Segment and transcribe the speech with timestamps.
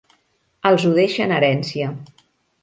[0.69, 1.93] Els ho deixa en herència.